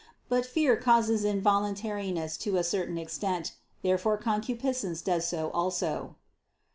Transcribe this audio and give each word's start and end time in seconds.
But 0.29 0.47
fear 0.47 0.75
causes 0.77 1.23
involuntariness 1.23 2.35
to 2.39 2.57
a 2.57 2.63
certain 2.63 2.97
extent. 2.97 3.53
Therefore 3.83 4.17
concupiscence 4.17 4.99
does 5.03 5.27
so 5.27 5.51
also. 5.51 6.15